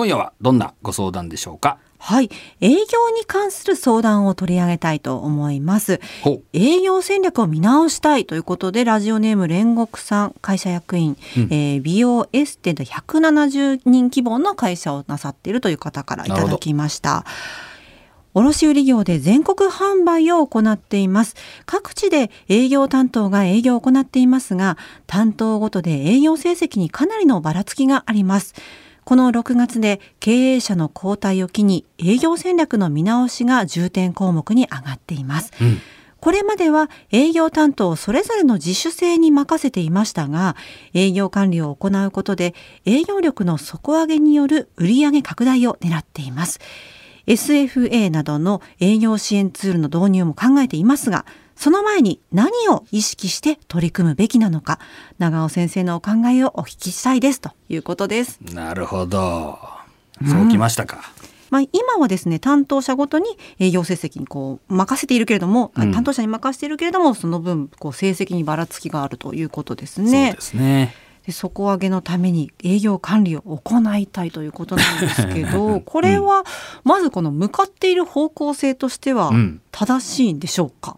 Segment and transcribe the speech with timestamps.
[0.00, 1.76] 今夜はどんなご相談でしょうか？
[1.98, 2.30] はい。
[2.62, 2.76] 営業
[3.14, 6.00] に関する相談を取り上げたいと思います。
[6.54, 17.26] 営業戦略を見直したいということで、ラジオネーム煉獄さん、会社役員、うんえー美容エステで170人規模の会社をなさっているという方からいただきました。
[18.32, 21.36] 卸売業で全国販売を行っています。
[21.66, 28.54] 各地で営業担当が営業を行っていますが、担当ごとで営業成績にかなりのばらつきがあります。
[29.04, 35.52] この6月で経営者の交代を機に営業戦略の見直しが重点項目に上がっています。
[35.60, 35.78] うん
[36.20, 40.54] これまでは営業担当をそれぞれの自主性に任せていましたが、
[40.92, 46.60] 営業管理を行うことで営業力の底上げによる売上拡大を狙っています。
[47.26, 51.24] SFA などの営業支援ツールの導入も考えていますが、
[51.60, 54.78] その前に何を意識して取り組むべきなのか、
[55.18, 58.40] 長尾先生のお考えをお聞きしたいですということです。
[58.54, 59.58] なるほど。
[60.26, 61.12] そうきましたか、
[61.50, 65.92] まあ、今はですね担当者ごとに営業成績にこう任せているけれども、うん。
[65.92, 70.40] 担当者に任せているけれどもその分こう成績にばらつきがあるということですそうねで。
[70.40, 70.94] すね。
[71.26, 76.44] で底上げのために営業管理を行いたいということなんですけどこれは
[76.84, 79.60] まずこの向かっている方向性としてはうん。
[79.70, 80.96] 正しいんでしょうか、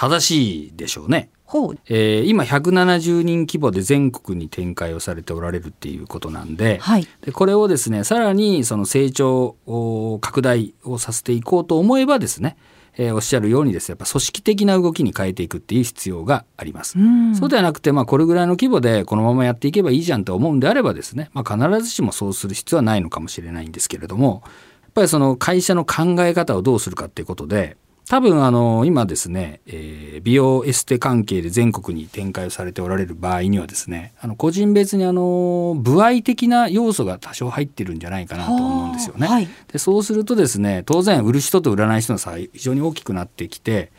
[0.00, 1.28] 正しいでしょうね。
[1.44, 1.78] ほう。
[1.90, 7.06] えー今170人規模で全国に展開をされておられるっていうことなんで,、はい。
[7.20, 12.56] でこれをですねさらにその成長を拡大をさせていこうと思えばですね、
[12.96, 16.98] えーおっしゃるようにですねやっぱ組織的な動きに変えていくっていう必要があります。
[16.98, 17.34] うん。
[17.34, 24.42] そうではなくて、まあ、これぐらいの規模でこのままやっていけばいいじゃんと思うんであればですね、まあ、必ずしもそうする必要はないのかもしれないんですけれども
[24.82, 27.76] やっぱりその会社の考え方をどうするかっていうことで
[28.10, 39.26] 多分あの今ですね、えー美容エステ関係で全国に展開をされておられる場合にはですねあの個人別にあの部合的な要素が多少入ってるんじゃないかなと思うんですよね。
[39.26, 43.92] はいでそうするとですね当然売る人と売らない人の差は非常に大きくなってきて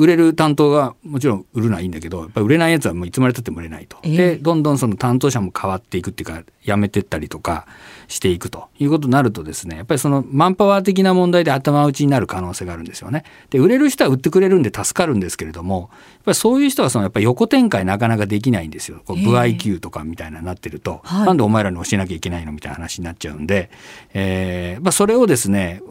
[0.00, 3.98] 売れる担当がもちろん売るのはいいんだけどやっぱり売れないやつはもういつまでたっても売れないと。
[4.02, 7.66] ええでどんどんその担当者も変わっていくっていうか辞めてったりとか
[8.08, 13.24] していくということになるとですねやっぱりそのマンパワー的な問題で頭打ちになる可能性があるんですよね。
[13.50, 19.02] で売れる人は売ってくれるんで助かるんですけれどもやっぱりそういう人はそのやっぱり横展開なかなかできないんですよ。
[19.04, 23.70] こうええ部合給とかみたいなになってると、はいなんでお前らに教えなきゃいけないのみたいな話になっちゃうんで、
[24.14, 25.82] えーまあ、それをですね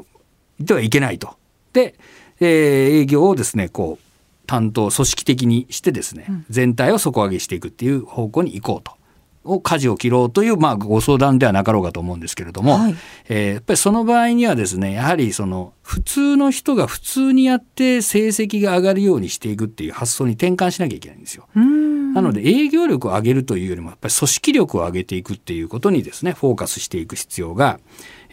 [0.57, 1.35] 言ってはいけないと。
[1.73, 1.95] で、
[2.39, 4.08] えー営業をですねこう
[4.49, 8.99] 担当組織的にしてですね、うん全体を底上げしていくっていう方向に行こうと。
[9.45, 12.95] を舵を切ろうという、まあ、ご相談ではなかろうかと思うんですけれども、はい
[13.29, 21.47] えーやっぱりその場合にはですねやはりその普通の人が普通にやって成績が上がるようにしていくっていう発想に転換しなきゃいけないんですよ。
[21.55, 27.79] うんなので営業力を上げるというよりもやっぱり組織力を上げていくっていうことにですねフォーカスしていく必要が、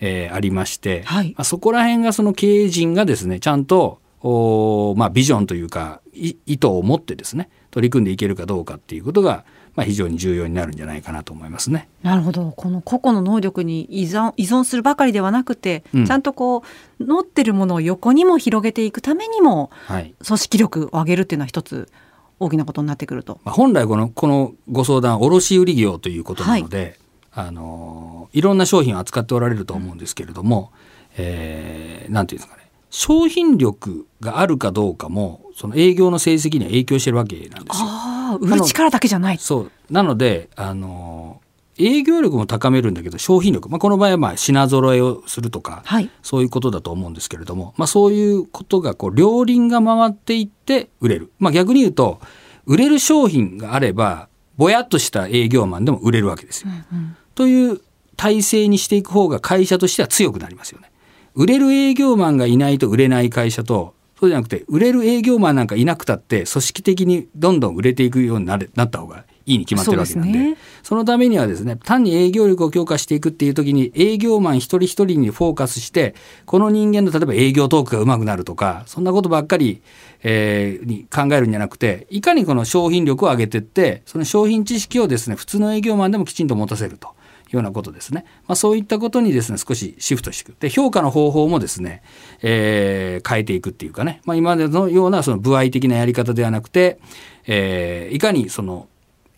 [0.01, 9.45] えーありまして、はいまあ、そこら辺がその経営陣がですねちゃんとまあ、ビジョンというかい意図を持ってですね取り組んでいけるかどうかっていうことが、
[9.75, 11.89] まあ、非常に重要になるんじゃないかなと思いますね。
[12.03, 12.51] なるほど。
[12.53, 16.07] この個々の能力に依存依存するばかりではなくて、うん。
[16.07, 16.63] ちゃんとこ
[16.99, 20.15] う持ってるものを横にも広げていくためにもはい。
[20.27, 21.89] 組織力を上げるっていうのは一つ
[22.41, 23.41] 大きなことになってくると。
[23.45, 26.99] まあ、本来このこのご相談卸売業ということなので、
[27.33, 30.73] あのいろんな商品を扱っておられると思うんですけれども、
[31.19, 37.65] えーなんていうんですかね商品力があるかどうかもその営業の成績には影響してるわけなんですよ。
[37.73, 39.39] ああ売る力だけじゃない。
[39.39, 41.41] そうなのであの
[41.79, 46.11] 営業力も高めるんだけど商品力、まあ、この場合はまあ品揃えをするとか、はい。
[46.23, 52.21] そういうことだと思うんですけれども、まあ、そういうことがこう両輪が回っていって売れる、まあ、逆に言うと
[52.65, 56.71] 売れる商品があればぼやっとした営業マンでも売れるわけですよ。
[56.93, 57.81] うんという
[58.17, 60.91] 体制にしていく方が会社としては強くなりますよね。
[61.37, 76.15] 売れる営業マンがいないと売れない会社とそうじゃなくて売れる営業マンなんかいなくたって組織的にどんどん売れていくようになれなった方がいいに決まってるわけなんでねそのためにはですね単に営業力を強化していくっていう時に営業マン一人一人にフォーカスして
[76.47, 79.83] この人間の例えば営業トークが上手くなるとかそんなことばっかり、
[80.23, 87.16] えーに考えるんじゃなくていかにこの商品力を上げていってその商品知識をですね普通の営業マンでもきちんと持たせると。
[87.51, 90.59] ようなことですね、まあ、そういったことにですね少しシフトしていく。
[90.59, 92.03] で評価の方法もですね、
[92.43, 96.99] えー変えていくっていうかね、まあ、今までのようなその部合的なやり方ではなくて、
[97.47, 98.89] えーいかにその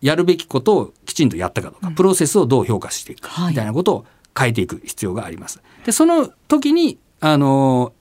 [0.01, 3.51] やるべきことをきちんとやったかとか、プロセスをどう評価していくかはい。
[3.51, 4.07] みたいなことを
[4.39, 5.61] 変えていく必要があります。
[5.85, 7.93] でその時にあの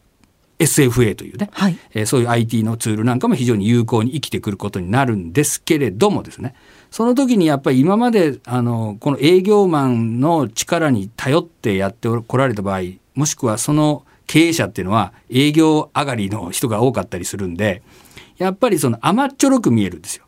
[0.59, 6.55] SFA というね、はいえーそういう IT のツールなんかも非常に有効に生きてくることになるんですけれどもですね
[6.89, 12.81] その時にやっぱり今まであのこの営業マンの力に頼ってやってこられた場合
[13.13, 17.81] もしくはその経営者っていうのは営業上がりの人が多かったりするんで
[18.37, 20.26] やっぱりその甘っちょろく見えるんですよ。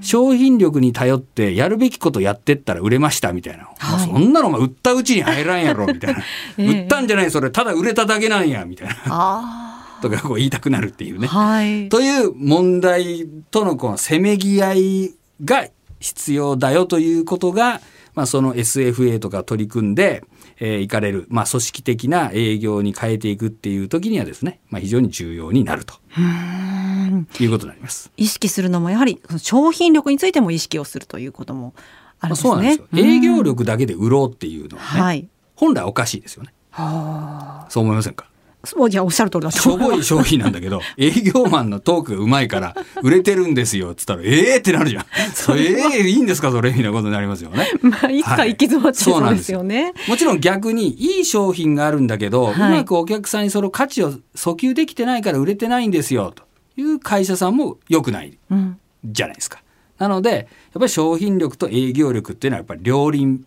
[0.00, 6.20] 商品力に頼ってやるべきことやってったら売れましたみたいな、はいそんなのお前売ったうちに入らんやろみたいな、
[6.58, 11.36] ええ売ったんじゃないそれただ売れただけなんやみたいな あとかこう言いたくなるっていうねあ。。
[11.36, 11.88] はい。
[11.88, 15.66] という問題とのこのせめぎ合いが
[16.00, 17.80] 必要だよということが、
[18.16, 20.24] まあ、その SFA とか取り組んで、
[20.58, 28.10] えーいかれる、まあ、組織的な営業に変えていくっていう時にはですね、まあ、非常に重要になるとうんいうことになります。
[28.16, 31.74] 意識するのもやはり商品力についても意識をするということも
[32.20, 32.50] あるんですね。
[32.50, 32.86] そうなんですよ。
[33.06, 35.28] 営業力だけで売ろうっていうのはね、はい。
[35.54, 36.54] 本来おかしいですよね。
[36.70, 37.70] はあ。
[37.70, 38.28] そう思いませんか？
[38.66, 45.04] そうじゃあおっしゃる通りだとしょぼい商品なんだけど、 営業マンのトークがうまいから、売れてるんですよ、つったら、ええー、ってなるじゃん。
[45.34, 47.68] それ、ええー、いいんですか、それ、みたいなことになりますよね。
[47.80, 49.92] まあいつか行き詰まっちゃいそうですよね。
[50.08, 56.44] もちろん逆に、いい商品があるんだけど、はいうまくお客さんにその価値を訴求できてないから売れてないんですよ、と
[56.76, 58.78] いう会社さんも良くないうん。
[59.04, 59.62] じゃないですか。
[59.98, 63.44] なので、やっぱり商品力と営業力っていうのはやっぱり両輪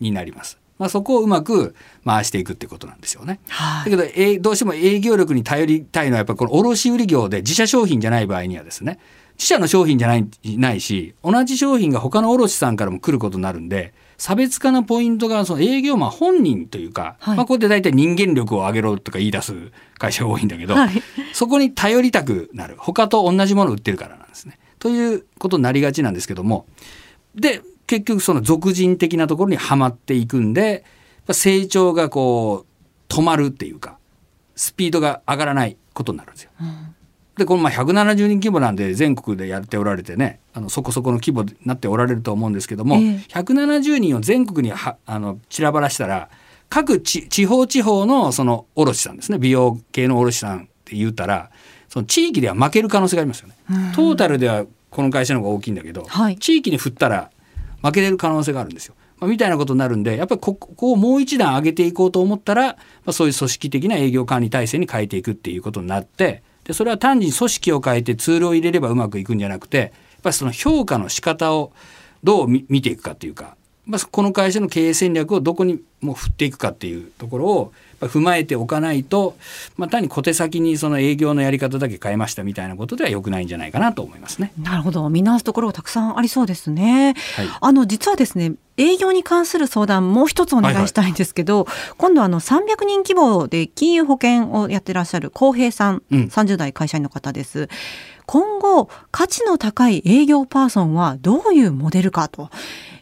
[0.00, 0.58] になります。
[0.82, 1.74] まあ、そこをうまく
[2.04, 3.38] 回していくってことなんですよね。
[3.48, 3.90] はい。
[3.90, 8.98] だけど、えーどうしても営業力に頼りたいのはやっぱりこの卸売業で自社商品じゃない場合にはですね
[9.34, 21.02] 自社の商品じゃないないし同じ商品が他の卸さんからも来ることになるんで差別化のポイントがその営業マン本人というか、はいまあ、ここで大体人間力を上げろとか言い出す会社が多いんだけど、はい。
[21.32, 24.58] そこに頼りたくなる他と同じものを売ってるからなんですね。
[24.78, 26.66] ということになりがちなんですけども
[27.34, 30.82] で結局その俗人的なところにはまっていくんで
[31.30, 33.98] 成長がこう止まるっていうか
[34.56, 36.50] スピードが上がらないことになるんですよ。
[37.36, 46.30] でこのまあ170人規模なんで全国でやっておられてねあのそこそこの規模になっておられると思うんですけども、ええ170人を全国にはあの散らばらしたら
[46.70, 51.50] 各地地方地方のその卸さんですね美容系の卸さんって言ったら
[51.90, 53.54] その地域では負ける可能性がありますよね。
[53.94, 57.30] トータルではこの会社の方が大きいんだけど、はい地域に振ったら
[57.82, 58.94] 負けれる可能性があるんですよ。
[59.18, 62.76] まあ、みたいなことになるんでやっぱりここをもう一段上げていこうと思ったら、ま
[63.06, 69.90] あ、そういう組織的な営業管理体制に変えていくっていうことになってでそれは単に組織を変えてツールを入れればうまくいくんじゃなくてやっ
[70.22, 71.72] ぱりその評価の仕方を
[72.24, 79.36] どう見ていくかっていうか、まあ、この会社の経営戦略をどこにもう振っていくかっていうところを踏まえておかないと、
[79.76, 84.52] まあ、単に小手先にその営業のやり方だけ変えましたみたいなことでは良くないんじゃないかなと思いますね。
[84.60, 85.08] なるほど。
[85.08, 87.14] 見直すところがたくさんありそうですね。
[87.36, 91.66] はいあの、実はですね、営業に関する相談もう一つお願いしたいんですけど、
[91.98, 97.68] 今度あの300人規模で金融保険をやってらっしゃる浩平さん、うん30代会社員の方です。
[98.26, 102.50] 今後、価値の高い営業パーソンはどういうモデルかと。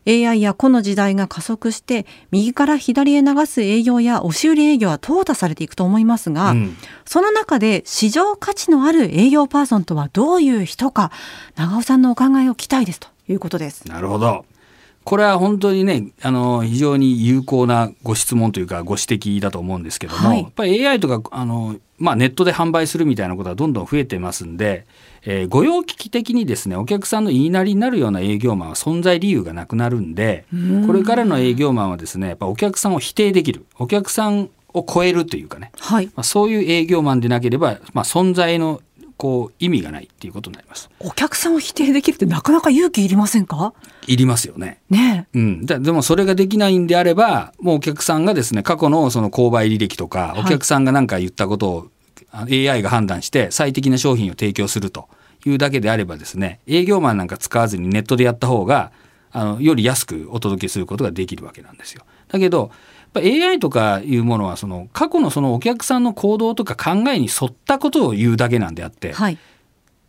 [0.07, 11.11] AI やこの時代が加速して、右から左へ流す営業や押し売り営業は淘汰されていくと思いますが、うんその中で市場価値のある営業パーソンとはどういう人か、
[11.57, 13.89] 長尾さんのお考えを聞きたいですということです。
[13.89, 14.45] なるほど。
[15.03, 24.87] これは本当にね、あの、非常に有効なご質問というかご指摘だと思うんですけども、はいやっぱり AI とか、あの、まあネットで販売するみたいなことはどんどん増えてますんで、
[25.23, 30.47] えー御用聞き的にですね、お客さんの言いなりになるような営業マンは存在理由がなくなるんで、
[30.87, 36.07] これからの営業マンはですね、やっぱお客さんを否定できる、お客さんを超えるというかね、はい。
[36.07, 38.81] まあ、そういう営業マンでなければ、まあ、存在の
[39.17, 40.89] こう意味がないっていうことになります。
[40.99, 43.75] お客さんを否定できるってなかなか勇気いりませんか？
[44.07, 44.81] いりますよね。
[44.89, 51.91] ねうん、だでもそれができないんであればもうお客さんがですね過去のその購買履歴とかはいお客さんが何か言ったことを、あ
[52.33, 55.09] AI が判断して最適な商品を提供すると
[55.45, 58.93] いうだけであればですね営業マンなんか使わずにネットでやった方が
[59.33, 62.05] あのより安くお届けすることができるわけなんですよ。
[62.29, 62.71] だけど
[63.15, 69.13] やっぱ AI とかいうものはその過去のそのお客さんの行動とか考えに沿ったことを言うだけなんであって、え。
[69.13, 69.39] はい。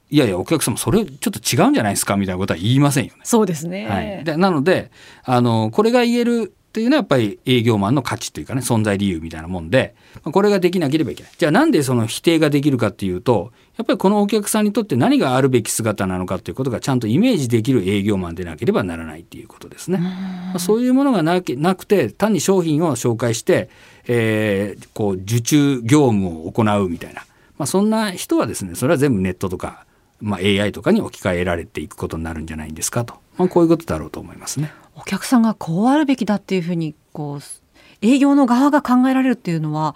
[0.09, 3.21] いやいやお客様それちょっと違うんじゃないですかみたいなことは言いませんよね。
[3.23, 3.87] そうですね。
[3.87, 4.91] はい、でなので
[5.23, 19.97] あのこれが言えるっていうのはやっぱり営業マンの価値というかね存在理由みたいなもんでまあこれができなければいけないじゃあなんでその否定ができるかっていうとやっぱりこのお客さんにとって何があるべき姿なのかということがちゃんとイメージできる営業マンでなければならないっていうことですね。
[19.97, 23.69] まあそういうものがなくて単に商品を紹介して、
[24.07, 27.21] えーこう受注業務を行うみたいな、
[27.57, 29.85] まあ、そんな人はですねそれは全部ネットとか、
[30.19, 34.71] まあ、AI とかに置き換えられていくことになるんじゃないんですかと、まあ、こういうことだろうと思いますね。
[34.95, 37.39] お客さんがこうあるべきだっていうふうにこう
[38.01, 39.95] 営業の側が考えられるっていうのは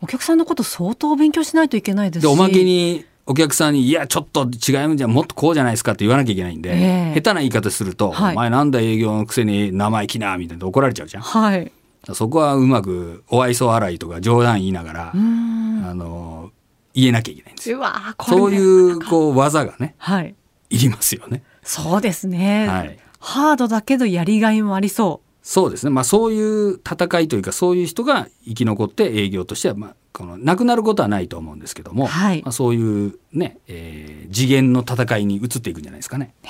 [0.00, 2.26] お客さんのこと相当勉強しないといけないですし。
[2.26, 7.14] でおまけにお客さんに「いやちょっと違うんじゃんもっとこうじゃないですか」って言わなきゃいけないんで、ええ。
[7.14, 8.32] 下手な言い方すると「はい。
[8.34, 11.22] お前なんだ営業のくせに生意気な」みたいな怒られちゃうじゃん。
[11.22, 11.72] はい。
[12.12, 16.50] そこはうまくお愛想笑いとか冗談言いながら、あの
[16.92, 17.80] 言えなきゃいけないんですよ。
[17.80, 20.34] うそういうこう技がねはい。
[20.68, 21.42] いりますよね。
[21.62, 25.90] そうですね、はいハードだけどやりがいもありそそうですね。
[25.90, 36.34] まあそういう戦いというかそういう人が生き残って営業としてはまあこのなくなることはないと思うんですけども、はいまあ、そういうね、えー次元の戦いに移っていくんじゃないですかね。
[36.42, 36.46] う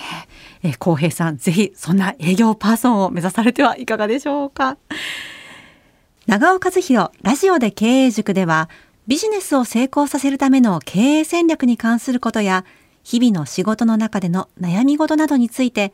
[0.65, 4.77] えー浩平さんぜひそんな営業パーソンを目指されてはいかがでしょうか
[6.27, 8.69] 長尾和弘ラジオで経営塾では
[9.07, 12.65] ビジネスを成功させるための経営戦略に関することや
[13.03, 15.93] 日々の仕事の中での悩み事などについて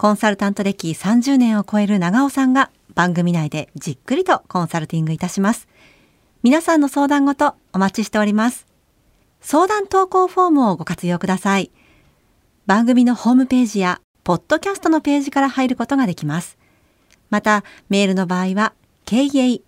[0.00, 5.68] コンサルタント歴30年を超える長尾さんが番組内でじっくりとコンサルティングいたします。
[6.42, 8.66] 皆さんの相談ごとお待ちしております。
[9.42, 11.70] 相談投稿フォームをご活用ください。
[12.64, 16.56] 番組のホームページやポッドキャストのページから入ることができます。
[17.28, 18.72] またメールの場合は
[19.04, 19.60] kei.joqr.net